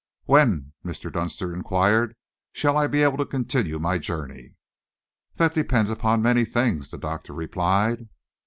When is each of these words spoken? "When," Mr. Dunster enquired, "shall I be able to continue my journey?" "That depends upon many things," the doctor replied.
"When," 0.25 0.73
Mr. 0.83 1.13
Dunster 1.13 1.53
enquired, 1.53 2.15
"shall 2.53 2.75
I 2.75 2.87
be 2.87 3.03
able 3.03 3.17
to 3.17 3.23
continue 3.27 3.77
my 3.77 3.99
journey?" 3.99 4.55
"That 5.35 5.53
depends 5.53 5.91
upon 5.91 6.23
many 6.23 6.43
things," 6.43 6.89
the 6.89 6.97
doctor 6.97 7.33
replied. 7.33 8.09